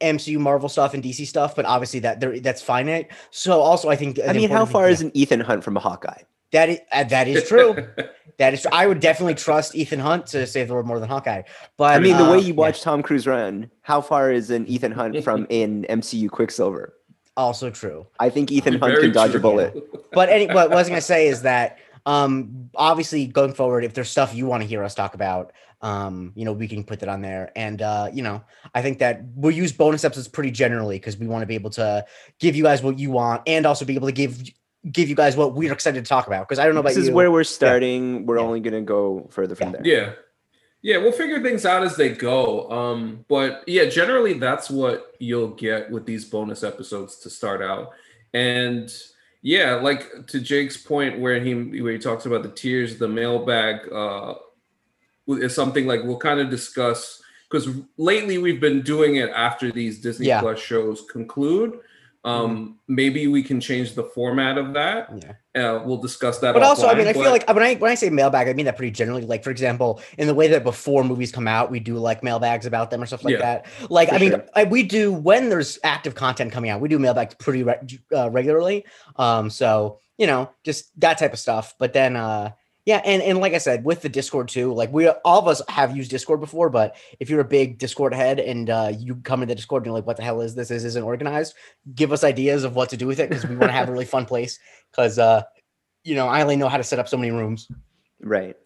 MCU 0.00 0.36
Marvel 0.40 0.68
stuff 0.68 0.94
and 0.94 1.02
DC 1.04 1.24
stuff, 1.28 1.54
but 1.54 1.64
obviously 1.64 2.00
that 2.00 2.18
there 2.18 2.40
that's 2.40 2.60
finite. 2.60 3.06
So 3.30 3.60
also 3.60 3.88
I 3.88 3.94
think 3.94 4.18
I 4.26 4.32
mean, 4.32 4.50
how 4.50 4.64
far 4.66 4.88
is 4.88 5.00
an 5.00 5.12
Ethan 5.14 5.38
Hunt 5.38 5.62
from 5.62 5.76
a 5.76 5.80
Hawkeye? 5.80 6.22
That 6.52 6.68
is 6.68 6.78
uh, 6.92 7.04
that 7.04 7.28
is 7.28 7.48
true. 7.48 7.74
that 8.38 8.54
is 8.54 8.62
true. 8.62 8.70
I 8.72 8.86
would 8.86 9.00
definitely 9.00 9.34
trust 9.34 9.74
Ethan 9.74 10.00
Hunt 10.00 10.26
to 10.28 10.46
save 10.46 10.68
the 10.68 10.74
world 10.74 10.86
more 10.86 11.00
than 11.00 11.08
Hawkeye. 11.08 11.42
But 11.76 11.96
I 11.96 11.98
mean, 11.98 12.16
the 12.16 12.24
uh, 12.24 12.32
way 12.32 12.38
you 12.38 12.48
yeah, 12.48 12.60
watch 12.60 12.82
Tom 12.82 13.02
Cruise 13.02 13.26
run, 13.26 13.70
how 13.82 14.00
far 14.00 14.30
is 14.30 14.50
an 14.50 14.66
Ethan 14.66 14.92
Hunt 14.92 15.22
from 15.24 15.42
an 15.50 15.84
MCU 15.84 16.30
Quicksilver? 16.30 16.94
also 17.36 17.70
true. 17.70 18.06
I 18.20 18.28
think 18.28 18.50
Ethan 18.50 18.74
Hunt 18.74 18.92
Very 18.94 19.04
can 19.04 19.12
dodge 19.12 19.30
true. 19.30 19.40
a 19.40 19.42
bullet. 19.42 20.10
but 20.12 20.28
any 20.28 20.46
what 20.46 20.70
I 20.70 20.74
was 20.74 20.88
gonna 20.88 21.00
say 21.00 21.28
is 21.28 21.42
that 21.42 21.78
um 22.06 22.70
obviously 22.74 23.26
going 23.26 23.54
forward, 23.54 23.84
if 23.84 23.94
there's 23.94 24.10
stuff 24.10 24.34
you 24.34 24.46
want 24.46 24.62
to 24.62 24.68
hear 24.68 24.82
us 24.84 24.94
talk 24.94 25.14
about, 25.14 25.52
um, 25.80 26.32
you 26.34 26.44
know, 26.44 26.52
we 26.52 26.68
can 26.68 26.84
put 26.84 27.00
that 27.00 27.08
on 27.08 27.22
there. 27.22 27.50
And 27.56 27.82
uh, 27.82 28.10
you 28.12 28.22
know, 28.22 28.42
I 28.74 28.82
think 28.82 28.98
that 28.98 29.22
we'll 29.34 29.54
use 29.54 29.72
bonus 29.72 30.04
episodes 30.04 30.28
pretty 30.28 30.50
generally 30.50 30.96
because 30.98 31.16
we 31.16 31.26
want 31.26 31.42
to 31.42 31.46
be 31.46 31.54
able 31.54 31.70
to 31.70 32.04
give 32.38 32.54
you 32.54 32.64
guys 32.64 32.82
what 32.82 32.98
you 32.98 33.10
want 33.10 33.42
and 33.46 33.66
also 33.66 33.84
be 33.84 33.94
able 33.94 34.08
to 34.08 34.12
give 34.12 34.42
give 34.90 35.08
you 35.08 35.14
guys 35.14 35.36
what 35.36 35.54
we're 35.54 35.72
excited 35.72 36.04
to 36.04 36.08
talk 36.08 36.26
about. 36.26 36.48
Because 36.48 36.58
I 36.58 36.64
don't 36.64 36.74
know 36.74 36.80
about 36.80 36.90
This 36.94 37.04
is 37.04 37.10
where 37.10 37.30
we're 37.30 37.44
starting. 37.44 38.26
We're 38.26 38.38
Yeah. 38.38 38.44
only 38.44 38.60
going 38.60 38.74
to 38.74 38.80
go 38.80 39.28
further 39.30 39.54
from 39.54 39.72
there. 39.72 39.82
Yeah. 39.84 40.12
Yeah, 40.84 40.96
we'll 40.96 41.12
figure 41.12 41.40
things 41.40 41.64
out 41.64 41.84
as 41.84 41.94
they 41.96 42.08
go. 42.08 42.68
Um, 42.68 43.24
but 43.28 43.62
yeah, 43.68 43.84
generally 43.84 44.32
that's 44.32 44.68
what 44.68 45.14
you'll 45.20 45.50
get 45.54 45.88
with 45.92 46.06
these 46.06 46.24
bonus 46.24 46.64
episodes 46.64 47.18
to 47.20 47.30
start 47.30 47.62
out. 47.62 47.90
And 48.34 48.92
yeah, 49.42 49.74
like 49.76 50.26
to 50.28 50.40
Jake's 50.40 50.76
point 50.76 51.20
where 51.20 51.38
he 51.38 51.54
where 51.80 51.92
he 51.92 51.98
talks 51.98 52.26
about 52.26 52.42
the 52.42 52.48
tiers, 52.48 52.98
the 52.98 53.06
mailbag 53.06 53.92
uh 53.92 54.34
is 55.28 55.54
something 55.54 55.86
like 55.86 56.02
we'll 56.02 56.18
kind 56.18 56.40
of 56.40 56.50
discuss 56.50 57.22
because 57.48 57.68
lately 57.96 58.38
we've 58.38 58.60
been 58.60 58.82
doing 58.82 59.16
it 59.16 59.30
after 59.30 59.70
these 59.70 60.00
Disney 60.00 60.26
Yeah. 60.26 60.40
Plus 60.40 60.58
shows 60.58 61.04
conclude. 61.12 61.78
Um, 62.24 62.78
maybe 62.86 63.26
we 63.26 63.42
can 63.42 63.60
change 63.60 63.94
the 63.94 64.04
format 64.04 64.56
of 64.56 64.74
that. 64.74 65.10
yeah. 65.16 65.32
Uh, 65.54 65.82
we'll 65.84 65.98
discuss 66.00 66.38
that. 66.38 66.52
But 66.54 66.62
also, 66.62 66.86
I 66.86 66.94
mean, 66.94 67.04
offline, 67.06 67.08
I 67.08 67.12
feel 67.14 67.30
like 67.30 67.48
when 67.48 67.62
I 67.62 67.74
when 67.74 67.90
I 67.90 67.94
say 67.94 68.08
mailbag, 68.10 68.48
I 68.48 68.52
mean 68.52 68.66
that 68.66 68.76
pretty 68.76 68.92
generally. 68.92 69.22
Like, 69.22 69.42
for 69.42 69.50
example, 69.50 70.00
in 70.18 70.28
the 70.28 70.34
way 70.34 70.46
that 70.48 70.62
before 70.62 71.02
movies 71.04 71.32
come 71.32 71.48
out, 71.48 71.70
we 71.70 71.80
do 71.80 71.96
like 71.96 72.22
mailbags 72.22 72.64
about 72.64 72.90
them 72.90 73.02
or 73.02 73.06
stuff 73.06 73.24
like 73.24 73.32
Yeah, 73.32 73.40
that. 73.40 73.66
Like, 73.90 74.12
I 74.12 74.18
mean, 74.18 74.30
sure. 74.30 74.44
I, 74.54 74.64
we 74.64 74.82
do 74.84 75.12
when 75.12 75.48
there's 75.48 75.78
active 75.84 76.14
content 76.14 76.52
coming 76.52 76.70
out, 76.70 76.80
we 76.80 76.88
do 76.88 76.98
mailbags 76.98 77.34
pretty 77.34 77.64
re- 77.64 77.80
uh, 78.14 78.30
regularly. 78.30 78.86
Um, 79.16 79.50
so 79.50 79.98
you 80.16 80.26
know, 80.26 80.50
just 80.64 80.98
that 81.00 81.18
type 81.18 81.32
of 81.32 81.38
stuff. 81.38 81.74
But 81.78 81.92
then, 81.92 82.16
uh, 82.16 82.52
yeah, 82.84 83.00
and 83.04 83.22
and 83.22 83.38
like 83.38 83.54
I 83.54 83.58
said, 83.58 83.84
with 83.84 84.02
the 84.02 84.08
Discord 84.08 84.48
too, 84.48 84.72
like 84.72 84.92
we 84.92 85.08
all 85.08 85.38
of 85.38 85.46
us 85.46 85.62
have 85.68 85.96
used 85.96 86.10
Discord 86.10 86.40
before, 86.40 86.68
but 86.68 86.96
if 87.20 87.30
you're 87.30 87.40
a 87.40 87.44
big 87.44 87.78
Discord 87.78 88.12
head 88.12 88.40
and 88.40 88.68
uh, 88.68 88.92
you 88.98 89.16
come 89.16 89.42
into 89.42 89.54
Discord 89.54 89.82
and 89.82 89.86
you're 89.86 89.94
like, 89.94 90.06
"What 90.06 90.16
the 90.16 90.24
hell 90.24 90.40
is 90.40 90.56
this? 90.56 90.68
This 90.68 90.82
isn't 90.84 91.04
organized." 91.04 91.54
Give 91.94 92.10
us 92.10 92.24
ideas 92.24 92.64
of 92.64 92.74
what 92.74 92.88
to 92.90 92.96
do 92.96 93.06
with 93.06 93.20
it 93.20 93.28
because 93.28 93.46
we 93.46 93.54
want 93.54 93.68
to 93.68 93.76
have 93.76 93.88
a 93.88 93.92
really 93.92 94.04
fun 94.04 94.26
place. 94.26 94.58
Because 94.90 95.18
uh, 95.18 95.42
you 96.02 96.14
know, 96.14 96.26
I 96.26 96.42
only 96.42 96.56
know 96.56 96.68
how 96.68 96.76
to 96.76 96.82
set 96.82 96.98
up 96.98 97.08
so 97.08 97.16
many 97.16 97.30
rooms. 97.30 97.68
Right. 98.20 98.56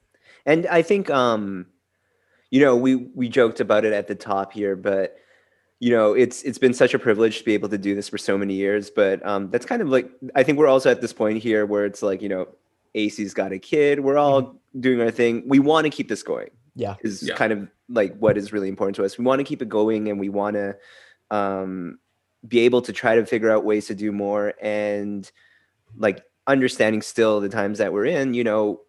And 0.46 0.66
I 0.66 0.82
think 0.82 1.11
um 1.11 1.66
you 2.50 2.61
know, 2.61 2.76
we 2.76 2.96
we 2.96 3.28
joked 3.28 3.61
about 3.61 3.85
it 3.85 3.92
at 3.92 4.06
the 4.06 4.14
top 4.14 4.52
here, 4.52 4.76
but 4.76 5.18
you 5.78 5.90
know, 5.90 6.14
it's 6.14 6.42
it's 6.42 6.58
been 6.58 6.73
such 6.73 6.94
a 6.94 6.99
privilege 6.99 7.38
to 7.40 7.44
be 7.44 7.52
able 7.52 7.68
to 7.68 7.78
do 7.78 7.94
this 7.94 8.08
for 8.08 8.16
so 8.16 8.38
many 8.38 8.54
years, 8.54 8.90
but 8.90 9.25
um 9.26 9.50
that's 9.50 9.66
kind 9.66 9.82
of 9.82 9.88
like 9.88 10.11
I 10.35 10.42
think 10.42 10.58
we're 10.58 10.68
also 10.68 10.90
at 10.90 11.00
this 11.00 11.12
point 11.12 11.42
here 11.42 11.66
where 11.66 11.85
it's 11.85 12.02
like, 12.02 12.23
you 12.23 12.30
know, 12.30 12.49
AC's 12.97 13.35
got 13.35 13.53
a 13.53 13.59
kid, 13.59 14.00
we're 14.00 14.17
all 14.17 14.57
doing 14.81 15.00
our 15.00 15.11
thing. 15.11 15.45
We 15.47 15.59
want 15.59 15.85
to 15.85 15.91
keep 15.91 16.09
this 16.09 16.23
going. 16.23 16.50
Yeah. 16.75 16.97
Is 17.03 17.23
Yeah. 17.23 17.37
kind 17.37 17.53
of 17.53 17.69
like 17.88 18.17
what 18.19 18.37
is 18.37 18.53
really 18.53 18.69
important 18.69 18.97
to 18.97 19.05
us. 19.05 19.17
We 19.19 19.25
want 19.25 19.38
to 19.41 19.45
keep 19.45 19.62
it 19.62 19.69
going 19.69 20.09
and 20.09 20.19
we 20.19 20.29
want 20.29 20.55
to 20.57 20.76
um 21.31 21.99
be 22.47 22.61
able 22.61 22.83
to 22.83 22.93
try 22.93 23.17
to 23.17 23.26
figure 23.26 23.50
out 23.50 23.65
ways 23.65 23.87
to 23.87 23.95
do 23.95 24.12
more 24.12 24.55
and 24.61 25.31
like 25.97 26.23
understanding 26.47 27.03
still 27.03 27.41
the 27.41 27.49
times 27.49 27.79
that 27.79 27.93
we're 27.93 28.05
in, 28.07 28.35
you 28.35 28.45
know, 28.45 28.83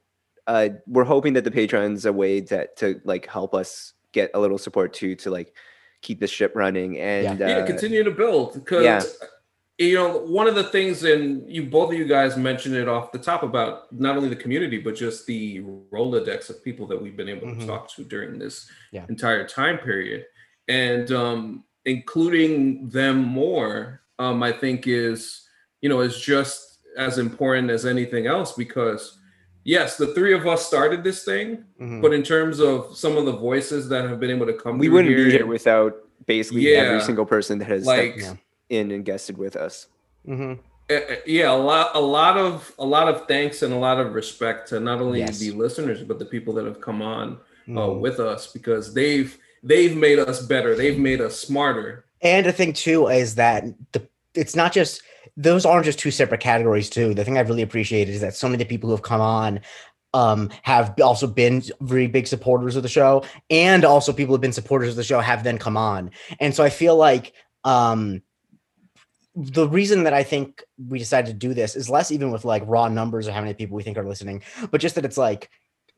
uh, 0.46 0.70
we're 0.86 1.04
hoping 1.04 1.34
that 1.34 1.44
the 1.44 1.52
Patreon's 1.52 2.06
a 2.06 2.14
way 2.14 2.42
to 2.42 2.68
to 2.78 3.02
like 3.04 3.26
help 3.28 3.54
us 3.54 3.94
get 4.12 4.32
a 4.34 4.40
little 4.40 4.58
support 4.58 4.94
too 4.94 5.16
to 5.16 5.30
like 5.32 5.54
keep 6.02 6.20
the 6.20 6.28
ship 6.28 6.54
running 6.56 6.98
and 7.00 7.40
yeah, 7.40 7.48
uh, 7.48 7.66
continue 7.66 8.04
to 8.04 8.12
build 8.12 8.54
because 8.54 8.84
yeah. 8.84 9.28
You 9.78 9.94
know, 9.94 10.18
one 10.20 10.48
of 10.48 10.56
the 10.56 10.64
things, 10.64 11.04
and 11.04 11.48
you 11.52 11.64
both 11.64 11.92
of 11.94 11.98
you 12.00 12.06
guys 12.06 12.36
mentioned 12.36 12.76
it 12.76 12.88
off 12.88 13.12
the 13.12 13.20
top 13.20 13.44
about 13.44 13.92
not 13.94 14.18
only 14.18 14.30
the 14.30 14.36
community, 14.36 14.80
but 14.80 14.96
just 14.96 15.28
the 15.28 15.62
Rolodex 15.92 16.50
of 16.50 16.64
people 16.64 16.88
that 16.88 17.00
we've 17.02 17.16
been 17.16 17.30
able 17.30 17.48
Mhm. 17.48 17.60
to 17.62 17.68
talk 17.68 17.94
to 17.96 18.04
during 18.04 18.40
this 18.40 18.68
Yeah. 18.92 19.06
entire 19.10 19.48
time 19.48 19.78
period. 19.78 20.26
And 20.68 21.12
um, 21.12 21.64
including 21.86 22.90
them 22.90 23.18
more, 23.24 24.02
um, 24.20 24.42
I 24.42 24.52
think 24.52 24.88
is, 24.88 25.48
you 25.82 25.90
know, 25.90 26.02
is 26.02 26.20
just 26.20 26.80
as 26.98 27.20
important 27.20 27.70
as 27.70 27.86
anything 27.86 28.26
else 28.26 28.54
because 28.54 29.20
yes, 29.64 29.98
the 29.98 30.08
three 30.08 30.34
of 30.34 30.48
us 30.48 30.66
started 30.66 31.04
this 31.04 31.24
thing, 31.24 31.64
Mhm. 31.80 32.02
but 32.02 32.14
in 32.14 32.24
terms 32.24 32.60
of 32.60 32.98
some 32.98 33.16
of 33.18 33.26
the 33.26 33.34
voices 33.34 33.90
that 33.90 34.10
have 34.10 34.20
been 34.20 34.32
able 34.32 34.46
to 34.48 34.54
come 34.54 34.80
We 34.80 34.90
wouldn't 34.90 35.14
be 35.16 35.22
here, 35.24 35.32
here 35.32 35.46
without 35.46 35.94
basically 36.26 36.74
every 36.76 37.02
single 37.02 37.26
person 37.26 37.60
that 37.60 37.66
has 37.66 37.86
like 37.86 38.20
stepped 38.20 38.40
in 38.70 38.92
and 38.92 39.06
guested 39.06 39.38
with 39.38 39.56
us. 39.56 39.88
Mhm. 40.28 40.60
Uh, 40.90 40.94
uh, 40.94 41.16
yeah 41.26 41.52
a 41.52 41.54
lot 41.56 41.92
a 41.96 42.00
lot 42.00 42.38
of 42.38 42.74
a 42.80 42.86
lot 42.86 43.10
of 43.10 43.28
thanks 43.28 43.62
and 43.62 43.74
a 43.74 43.78
lot 43.78 44.00
of 44.00 44.14
respect 44.14 44.70
to 44.70 44.80
not 44.80 45.02
only 45.02 45.20
Yes. 45.20 45.38
the 45.40 45.52
listeners 45.52 46.02
but 46.04 46.18
the 46.18 46.26
people 46.26 46.54
that 46.54 46.66
have 46.66 46.80
come 46.80 47.02
on 47.02 47.38
uh, 47.68 47.72
Mhm. 47.72 48.00
with 48.00 48.20
us 48.22 48.48
because 48.48 48.94
they've 48.94 49.38
they've 49.64 49.98
made 49.98 50.18
us 50.20 50.42
better 50.46 50.76
they've 50.76 50.98
made 51.00 51.20
us 51.22 51.38
smarter 51.40 52.06
And 52.22 52.46
the 52.46 52.54
thing 52.54 52.72
too 52.74 53.08
is 53.08 53.36
that 53.36 53.66
the 53.92 54.08
it's 54.34 54.56
not 54.56 54.72
just 54.74 55.02
those 55.36 55.66
aren't 55.66 55.86
just 55.86 56.00
two 56.00 56.10
separate 56.12 56.40
categories 56.42 56.90
too. 56.90 57.14
The 57.14 57.24
thing 57.26 57.38
I've 57.38 57.50
really 57.50 57.62
appreciated 57.64 58.14
is 58.16 58.22
that 58.22 58.36
so 58.36 58.48
many 58.48 58.56
of 58.56 58.60
the 58.68 58.74
people 58.74 58.90
who 58.90 58.96
have 58.96 59.04
come 59.04 59.22
on 59.22 59.60
um 60.14 60.50
have 60.64 60.94
also 61.02 61.28
been 61.28 61.62
very 61.82 62.08
big 62.08 62.28
supporters 62.28 62.76
of 62.78 62.84
the 62.84 62.90
show 62.90 63.24
and 63.50 63.84
also 63.84 64.14
people 64.14 64.34
who've 64.34 64.42
been 64.42 64.54
supporters 64.54 64.90
of 64.90 64.96
the 64.96 65.04
show 65.04 65.20
have 65.20 65.44
then 65.44 65.58
come 65.58 65.76
on. 65.78 66.12
And 66.40 66.56
so 66.56 66.64
I 66.64 66.70
feel 66.70 66.96
like 66.96 67.34
um 67.66 68.22
the 69.40 69.68
reason 69.68 70.04
that 70.04 70.16
I 70.16 70.24
think 70.24 70.64
we 70.88 70.98
decided 70.98 71.28
to 71.28 71.34
do 71.34 71.54
this 71.54 71.76
is 71.76 71.92
less 71.92 72.12
even 72.12 72.32
with 72.32 72.44
like 72.44 72.64
raw 72.66 72.88
numbers 72.88 73.28
or 73.28 73.32
how 73.32 73.42
many 73.42 73.54
people 73.54 73.78
we 73.78 73.84
think 73.84 73.96
are 73.96 74.08
listening, 74.08 74.42
but 74.72 74.82
just 74.82 74.96
that 74.96 75.06
it's 75.06 75.18
like 75.18 75.52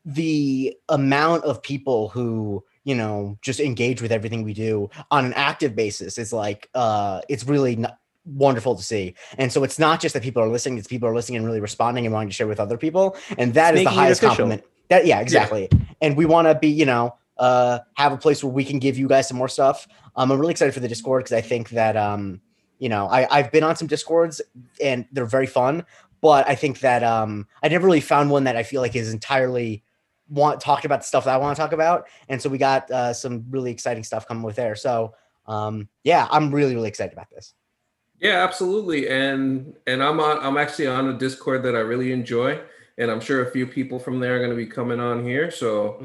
the 0.04 0.76
amount 0.90 1.44
of 1.44 1.62
people 1.62 2.10
who 2.10 2.62
you 2.84 2.94
know 2.94 3.38
just 3.40 3.58
engage 3.58 4.02
with 4.02 4.12
everything 4.12 4.42
we 4.42 4.52
do 4.52 4.90
on 5.10 5.24
an 5.24 5.32
active 5.34 5.74
basis 5.74 6.18
is 6.18 6.34
like 6.34 6.68
uh 6.74 7.22
it's 7.30 7.44
really 7.44 7.76
n- 7.76 7.92
wonderful 8.26 8.76
to 8.76 8.82
see. 8.82 9.14
And 9.38 9.50
so 9.50 9.64
it's 9.64 9.78
not 9.78 10.00
just 10.00 10.12
that 10.12 10.22
people 10.22 10.42
are 10.42 10.48
listening 10.48 10.78
it's 10.78 10.86
people 10.86 11.08
are 11.08 11.14
listening 11.14 11.38
and 11.38 11.46
really 11.46 11.60
responding 11.60 12.04
and 12.04 12.12
wanting 12.12 12.28
to 12.28 12.34
share 12.34 12.46
with 12.46 12.60
other 12.60 12.76
people 12.76 13.16
and 13.38 13.54
that 13.54 13.74
is 13.74 13.84
the 13.84 13.90
highest 13.90 14.20
compliment. 14.20 14.64
That 14.88 15.06
yeah 15.06 15.20
exactly. 15.20 15.70
And 16.02 16.14
we 16.14 16.26
want 16.26 16.46
to 16.46 16.54
be 16.54 16.68
you 16.68 16.84
know 16.84 17.14
uh 17.38 17.78
have 17.96 18.12
a 18.12 18.18
place 18.18 18.44
where 18.44 18.52
we 18.52 18.64
can 18.64 18.78
give 18.78 18.98
you 18.98 19.08
guys 19.08 19.28
some 19.28 19.38
more 19.38 19.48
stuff. 19.48 19.88
Um, 20.16 20.30
i'm 20.30 20.40
really 20.40 20.50
excited 20.50 20.74
for 20.74 20.80
the 20.80 20.88
discord 20.88 21.24
because 21.24 21.32
i 21.32 21.40
think 21.40 21.70
that 21.70 21.96
um 21.96 22.40
you 22.80 22.88
know 22.88 23.06
I, 23.06 23.28
i've 23.30 23.52
been 23.52 23.62
on 23.62 23.76
some 23.76 23.86
discords 23.86 24.40
and 24.82 25.06
they're 25.12 25.26
very 25.26 25.46
fun 25.46 25.84
but 26.20 26.48
i 26.48 26.56
think 26.56 26.80
that 26.80 27.04
um 27.04 27.46
i 27.62 27.68
never 27.68 27.86
really 27.86 28.00
found 28.00 28.30
one 28.30 28.44
that 28.44 28.56
i 28.56 28.64
feel 28.64 28.80
like 28.80 28.96
is 28.96 29.12
entirely 29.12 29.84
want 30.28 30.60
talked 30.60 30.84
about 30.84 31.00
the 31.00 31.06
stuff 31.06 31.24
that 31.24 31.34
i 31.34 31.36
want 31.36 31.56
to 31.56 31.62
talk 31.62 31.72
about 31.72 32.08
and 32.28 32.42
so 32.42 32.48
we 32.48 32.58
got 32.58 32.90
uh, 32.90 33.12
some 33.12 33.44
really 33.50 33.70
exciting 33.70 34.02
stuff 34.02 34.26
coming 34.26 34.42
with 34.42 34.56
there. 34.56 34.74
So 34.74 35.14
um 35.46 35.88
yeah 36.04 36.26
i'm 36.30 36.52
really 36.52 36.74
really 36.74 36.88
excited 36.88 37.12
about 37.12 37.30
this. 37.30 37.54
Yeah 38.18 38.44
absolutely 38.44 39.08
and 39.08 39.74
and 39.86 40.02
i'm 40.02 40.20
on 40.20 40.38
i'm 40.44 40.56
actually 40.56 40.86
on 40.86 41.08
a 41.08 41.18
discord 41.18 41.62
that 41.64 41.74
i 41.74 41.80
really 41.80 42.12
enjoy 42.12 42.60
and 42.98 43.10
i'm 43.10 43.20
sure 43.20 43.46
a 43.46 43.50
few 43.50 43.66
people 43.66 43.98
from 43.98 44.20
there 44.20 44.36
are 44.36 44.38
going 44.38 44.50
to 44.50 44.56
be 44.56 44.66
coming 44.66 45.00
on 45.00 45.24
here 45.24 45.50
so 45.50 45.96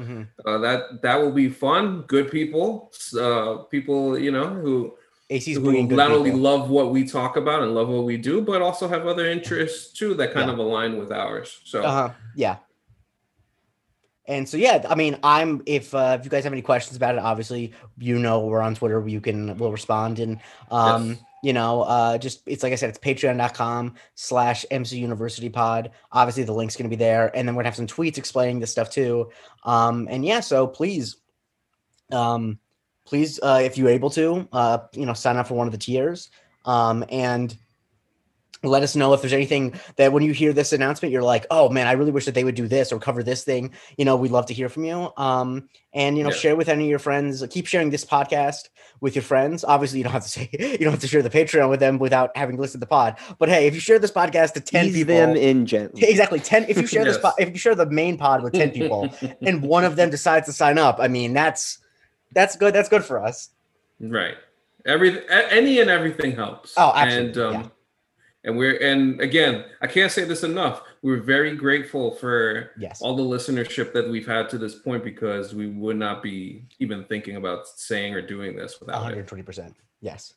uh, 0.46 0.58
that 0.58 1.02
that 1.02 1.16
will 1.16 1.32
be 1.32 1.48
fun 1.48 2.02
good 2.02 2.30
people 2.30 2.90
uh 3.20 3.56
people 3.70 4.18
you 4.18 4.30
know 4.30 4.48
who 4.48 4.96
ac's 5.30 5.58
bringing 5.58 5.88
good 5.88 5.96
not 5.96 6.10
only 6.12 6.30
love 6.32 6.70
what 6.70 6.90
we 6.92 7.04
talk 7.06 7.36
about 7.36 7.62
and 7.62 7.74
love 7.74 7.88
what 7.88 8.04
we 8.04 8.16
do, 8.16 8.40
but 8.42 8.62
also 8.62 8.86
have 8.88 9.06
other 9.06 9.28
interests 9.28 9.92
too 9.92 10.14
that 10.14 10.32
kind 10.32 10.46
Yeah. 10.46 10.52
of 10.54 10.58
align 10.58 10.98
with 10.98 11.10
ours. 11.12 11.60
So 11.64 11.82
Uh-huh. 11.82 12.10
Yeah. 12.34 12.56
And 14.28 14.48
so 14.48 14.56
yeah, 14.56 14.84
I 14.88 14.96
mean, 14.96 15.18
I'm 15.22 15.62
if 15.66 15.94
uh, 15.94 16.16
if 16.18 16.24
you 16.24 16.30
guys 16.30 16.42
have 16.44 16.52
any 16.52 16.62
questions 16.62 16.96
about 16.96 17.14
it, 17.14 17.18
obviously 17.20 17.72
you 17.98 18.18
know 18.18 18.40
we're 18.46 18.60
on 18.60 18.74
Twitter. 18.74 19.06
You 19.06 19.20
can 19.20 19.56
we'll 19.56 19.70
respond 19.70 20.18
and 20.18 20.40
um 20.70 21.10
Yes. 21.10 21.18
you 21.44 21.52
know 21.52 21.82
uh 21.82 22.18
just 22.18 22.42
it's 22.46 22.64
like 22.64 22.72
I 22.72 22.76
said, 22.76 22.88
it's 22.90 22.98
patreon.com 22.98 23.94
slash 24.16 24.66
MC 24.72 24.98
University 24.98 25.48
Pod. 25.48 25.92
Obviously 26.10 26.42
the 26.42 26.52
link's 26.52 26.74
gonna 26.76 26.88
be 26.88 26.96
there, 26.96 27.30
and 27.36 27.46
then 27.46 27.54
we're 27.54 27.60
gonna 27.62 27.68
have 27.68 27.76
some 27.76 27.86
tweets 27.86 28.18
explaining 28.18 28.58
this 28.58 28.72
stuff 28.72 28.90
too. 28.90 29.30
Um 29.62 30.08
and 30.10 30.24
yeah, 30.24 30.40
so 30.40 30.66
please 30.66 31.16
um 32.10 32.58
please 33.06 33.38
uh 33.42 33.60
if 33.62 33.78
you're 33.78 33.88
able 33.88 34.10
to 34.10 34.46
uh 34.52 34.78
you 34.92 35.06
know 35.06 35.14
sign 35.14 35.36
up 35.36 35.46
for 35.46 35.54
one 35.54 35.66
of 35.68 35.72
the 35.72 35.78
tiers 35.78 36.28
um 36.64 37.04
and 37.10 37.56
let 38.62 38.82
us 38.82 38.96
know 38.96 39.12
if 39.12 39.20
there's 39.20 39.34
anything 39.34 39.78
that 39.96 40.12
when 40.12 40.22
you 40.24 40.32
hear 40.32 40.52
this 40.52 40.72
announcement 40.72 41.12
you're 41.12 41.22
like 41.22 41.46
oh 41.50 41.68
man 41.68 41.86
i 41.86 41.92
really 41.92 42.10
wish 42.10 42.24
that 42.24 42.34
they 42.34 42.42
would 42.42 42.54
do 42.54 42.66
this 42.66 42.90
or 42.90 42.98
cover 42.98 43.22
this 43.22 43.44
thing 43.44 43.72
you 43.98 44.04
know 44.04 44.16
we'd 44.16 44.32
love 44.32 44.46
to 44.46 44.54
hear 44.54 44.68
from 44.68 44.84
you 44.84 45.10
um 45.18 45.68
and 45.92 46.16
you 46.16 46.24
know 46.24 46.30
Yeah. 46.30 46.36
share 46.36 46.56
with 46.56 46.68
any 46.68 46.84
of 46.84 46.90
your 46.90 46.98
friends 46.98 47.44
keep 47.50 47.66
sharing 47.66 47.90
this 47.90 48.04
podcast 48.04 48.70
with 49.00 49.14
your 49.14 49.22
friends 49.22 49.62
obviously 49.62 49.98
you 49.98 50.04
don't 50.04 50.14
have 50.14 50.22
to 50.24 50.28
say 50.28 50.48
you 50.58 50.78
don't 50.78 50.90
have 50.92 51.00
to 51.02 51.06
share 51.06 51.22
the 51.22 51.30
patreon 51.30 51.68
with 51.68 51.80
them 51.80 51.98
without 51.98 52.34
having 52.36 52.56
listened 52.56 52.80
to 52.80 52.86
the 52.86 52.88
pod 52.90 53.16
but 53.38 53.48
hey 53.50 53.66
if 53.66 53.74
you 53.74 53.80
share 53.80 53.98
this 54.00 54.10
podcast 54.10 54.54
to 54.54 54.60
10 54.60 54.86
Ease 54.86 54.94
people 54.94 55.14
them 55.16 55.36
in 55.36 55.66
gently. 55.66 56.02
exactly 56.08 56.40
10 56.40 56.64
if 56.68 56.78
you 56.78 56.86
share 56.86 57.04
this 57.04 57.16
Yes. 57.22 57.22
pod, 57.22 57.34
if 57.38 57.50
you 57.50 57.58
share 57.58 57.74
the 57.76 57.86
main 57.90 58.16
pod 58.16 58.42
with 58.42 58.54
10 58.54 58.70
people 58.70 59.14
and 59.42 59.62
one 59.62 59.84
of 59.84 59.94
them 59.96 60.08
decides 60.10 60.46
to 60.46 60.52
sign 60.52 60.78
up 60.78 60.96
i 60.98 61.06
mean 61.08 61.34
that's 61.34 61.78
that's 62.32 62.56
good 62.56 62.74
that's 62.74 62.88
good 62.88 63.04
for 63.04 63.22
us 63.22 63.50
right, 64.00 64.36
every 64.84 65.28
any 65.30 65.80
and 65.80 65.90
everything 65.90 66.32
helps. 66.32 66.74
Oh, 66.76 66.92
absolutely, 66.94 67.28
And 67.28 67.38
um, 67.38 67.54
yeah. 67.54 67.68
and 68.44 68.58
we're 68.58 68.76
and 68.78 69.20
again, 69.20 69.64
I 69.80 69.86
can't 69.86 70.12
say 70.12 70.24
this 70.24 70.42
enough. 70.42 70.82
We're 71.02 71.22
very 71.22 71.56
grateful 71.56 72.14
for 72.16 72.72
yes 72.78 73.00
all 73.00 73.16
the 73.16 73.22
listenership 73.22 73.92
that 73.92 74.08
we've 74.08 74.26
had 74.26 74.48
to 74.50 74.58
this 74.58 74.74
point 74.74 75.04
because 75.04 75.54
we 75.54 75.68
would 75.68 75.96
not 75.96 76.22
be 76.22 76.64
even 76.78 77.04
thinking 77.04 77.36
about 77.36 77.68
saying 77.68 78.14
or 78.14 78.20
doing 78.20 78.56
this 78.56 78.80
without 78.80 79.12
it. 79.12 79.26
120% 79.26 79.74
yes 80.00 80.34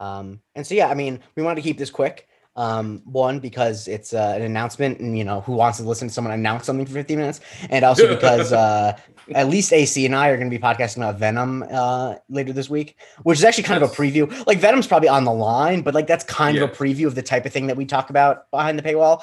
um 0.00 0.40
and 0.54 0.66
so 0.66 0.74
yeah 0.74 0.88
i 0.88 0.94
mean 0.94 1.20
we 1.36 1.42
wanted 1.42 1.56
to 1.56 1.62
keep 1.62 1.78
this 1.78 1.90
quick 1.90 2.28
um 2.56 3.02
one 3.04 3.38
because 3.38 3.86
it's 3.86 4.12
uh, 4.12 4.34
an 4.36 4.42
announcement 4.42 4.98
and 4.98 5.16
you 5.16 5.24
know 5.24 5.40
who 5.42 5.52
wants 5.52 5.78
to 5.78 5.84
listen 5.84 6.08
to 6.08 6.14
someone 6.14 6.32
announce 6.32 6.64
something 6.64 6.86
for 6.86 6.92
15 6.92 7.18
minutes? 7.18 7.40
And 7.70 7.84
also 7.84 8.08
because 8.14 8.52
uh 8.52 8.96
at 9.34 9.48
least 9.48 9.72
ac 9.72 10.06
and 10.06 10.14
i 10.14 10.28
are 10.28 10.36
going 10.36 10.48
to 10.48 10.56
be 10.56 10.62
podcasting 10.62 10.98
about 10.98 11.18
venom 11.18 11.64
uh 11.72 12.14
later 12.28 12.52
this 12.52 12.70
week 12.70 12.96
which 13.24 13.38
is 13.38 13.44
actually 13.44 13.64
kind 13.64 13.82
of 13.82 13.90
a 13.90 13.92
preview. 13.92 14.46
Like 14.46 14.58
venom's 14.58 14.86
probably 14.86 15.08
on 15.08 15.24
the 15.24 15.32
line 15.32 15.82
but 15.82 15.94
like 15.94 16.06
that's 16.06 16.24
kind 16.24 16.56
of 16.56 16.70
a 16.70 16.72
preview 16.72 17.06
of 17.06 17.14
the 17.14 17.22
type 17.22 17.44
of 17.44 17.52
thing 17.52 17.66
that 17.66 17.76
we 17.76 17.84
talk 17.84 18.10
about 18.10 18.50
behind 18.50 18.78
the 18.78 18.82
paywall. 18.82 19.22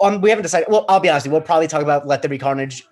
Um 0.00 0.20
we 0.20 0.30
haven't 0.30 0.42
decided 0.42 0.68
well 0.68 0.84
i'll 0.88 1.00
be 1.00 1.08
honest 1.08 1.26
you, 1.26 1.32
we'll 1.32 1.40
probably 1.40 1.68
talk 1.68 1.82
about 1.82 2.06
let 2.06 2.22
there 2.22 2.28
be 2.28 2.38
carnage 2.38 2.86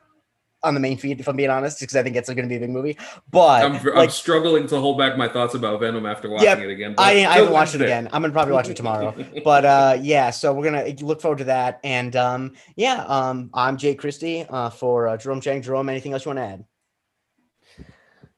on 0.65 0.75
the 0.75 0.81
main 0.81 0.97
feed 0.97 1.21
if 1.21 1.29
i'm 1.29 1.37
being 1.37 1.51
honest 1.51 1.79
because 1.81 1.95
i 1.97 2.03
think 2.03 2.17
it's 2.17 2.29
going 2.29 2.43
to 2.43 2.49
be 2.49 2.57
a 2.57 2.61
big 2.61 2.71
movie 2.71 2.97
but 3.31 3.65
I'm, 3.65 3.89
I'm 3.97 4.11
struggling 4.11 4.67
to 4.69 4.79
hold 4.81 4.99
back 4.99 5.17
my 5.17 5.29
thoughts 5.29 5.55
about 5.55 5.79
Venom 5.81 6.07
after 6.07 6.29
watching 6.31 6.47
Yeah, 6.47 6.57
it 6.59 6.71
again. 6.71 6.95
but 6.95 7.03
I, 7.03 7.11
I 7.11 7.15
till 7.15 7.31
haven't 7.31 7.53
watched 7.53 7.75
it 7.75 7.79
Wednesday. 7.81 7.85
again. 7.99 8.09
I'm 8.13 8.23
gonna 8.23 8.33
probably 8.33 8.55
watch 8.55 8.69
it 8.69 8.77
tomorrow. 8.77 9.15
But 9.45 9.65
uh, 9.65 9.99
yeah, 10.01 10.31
so 10.31 10.53
we're 10.53 10.65
gonna 10.65 10.95
look 11.03 11.21
forward 11.21 11.39
to 11.39 11.45
that. 11.45 11.81
And 11.85 12.15
um, 12.17 12.53
yeah, 12.77 13.05
um, 13.07 13.51
I'm 13.53 13.77
Jay 13.77 13.95
Christie 13.95 14.47
uh, 14.49 14.71
for 14.71 15.09
uh, 15.09 15.17
Jerome 15.17 15.41
Chang. 15.41 15.63
Jerome, 15.63 15.89
anything 15.89 16.13
else 16.13 16.25
you 16.25 16.31
want 16.31 16.39
to 16.39 16.45
add? 16.45 16.65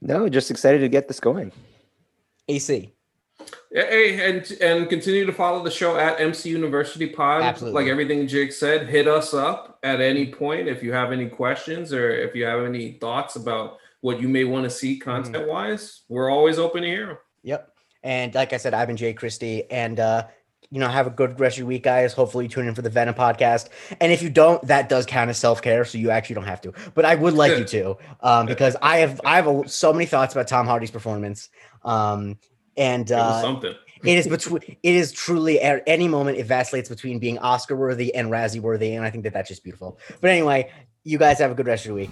No, 0.01 0.29
just 0.29 0.51
excited 0.51 0.79
to 0.81 0.89
get 0.89 1.09
this 1.09 1.21
going. 1.21 1.53
AC. 2.49 2.93
Hey, 3.77 4.27
and 4.27 4.51
and 4.63 4.89
continue 4.89 5.27
to 5.27 5.33
follow 5.35 5.63
the 5.63 5.71
show 5.71 5.99
at 5.99 6.19
MC 6.19 6.49
University 6.49 7.09
Pod. 7.09 7.43
Absolutely. 7.43 7.83
Like 7.83 7.91
everything 7.91 8.27
Jake 8.27 8.53
said, 8.53 8.89
hit 8.89 9.07
us 9.07 9.35
up 9.35 9.79
at 9.83 10.01
any 10.01 10.33
point 10.33 10.67
if 10.67 10.83
you 10.83 10.95
have 10.95 11.13
any 11.13 11.29
questions 11.29 11.93
or 11.93 12.09
if 12.09 12.35
you 12.35 12.47
have 12.47 12.65
any 12.65 12.93
thoughts 12.93 13.37
about 13.37 13.77
what 14.01 14.19
you 14.19 14.29
may 14.29 14.45
want 14.45 14.65
to 14.65 14.71
see 14.71 14.99
content 14.99 15.47
wise. 15.47 16.05
We're 16.09 16.31
always 16.31 16.59
open 16.59 16.85
to 16.85 16.89
hear. 16.89 17.19
Yep. 17.43 17.71
And 18.03 18.35
like 18.35 18.55
I 18.55 18.57
said, 18.57 18.73
I've 18.73 18.89
been 18.89 18.97
Jay 18.97 19.13
Christie, 19.13 19.71
and 19.71 20.01
uh, 20.01 20.27
you 20.71 20.81
know, 20.81 20.89
have 20.89 21.07
a 21.07 21.11
good 21.11 21.39
rest 21.39 21.57
of 21.57 21.59
your 21.59 21.67
week, 21.67 21.83
guys. 21.83 22.15
Hopefully, 22.15 22.47
you 22.47 22.49
tune 22.49 22.67
in 22.67 22.75
for 22.75 22.81
the 22.81 22.89
Venom 22.89 23.15
podcast. 23.15 23.69
And 24.01 24.11
if 24.11 24.23
you 24.23 24.31
don't, 24.31 24.67
that 24.69 24.89
does 24.89 25.05
count 25.05 25.29
as 25.29 25.37
self 25.37 25.61
care, 25.61 25.85
so 25.85 25.99
you 25.99 26.11
actually 26.11 26.37
don't 26.37 26.47
have 26.47 26.63
to. 26.63 26.73
But 26.95 27.05
I 27.05 27.15
would 27.15 27.35
like 27.35 27.59
you 27.59 27.65
to, 27.65 27.99
um, 28.23 28.47
because 28.47 28.75
I 28.81 28.99
have 28.99 29.21
I 29.23 29.37
have 29.37 29.47
a, 29.47 29.69
so 29.69 29.93
many 29.93 30.07
thoughts 30.07 30.33
about 30.33 30.49
Tom 30.49 30.67
Hardy's 30.67 30.91
performance. 30.91 31.51
Um, 31.85 32.39
and 32.77 33.11
It 33.11 33.15
was 33.15 33.21
uh, 33.23 33.43
something. 33.43 33.75
it 34.05 34.19
is 34.19 34.29
between 34.29 34.63
it 34.83 34.95
is 34.95 35.13
truly 35.13 35.61
at 35.61 35.83
any 35.87 36.09
moment 36.09 36.39
it 36.39 36.47
vacillates 36.47 36.89
between 36.89 37.19
being 37.19 37.39
oscar 37.39 37.75
worthy 37.77 38.15
and 38.15 38.29
razzie 38.31 38.61
worthy 38.61 38.95
and 38.95 39.05
i 39.05 39.11
think 39.11 39.25
that 39.25 39.33
that's 39.33 39.49
just 39.49 39.63
beautiful 39.65 39.99
but 40.21 40.31
anyway 40.31 40.71
you 41.05 41.19
guys 41.19 41.39
have 41.39 41.51
a 41.51 41.55
good 41.55 41.67
rest 41.67 41.83
of 41.85 41.87
your 41.87 41.95
week 41.97 42.11